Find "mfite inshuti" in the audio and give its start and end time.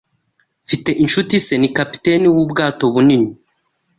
0.65-1.35